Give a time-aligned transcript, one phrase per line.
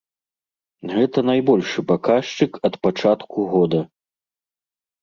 [0.93, 3.79] Гэта найбольшы паказчык ад пачатку года.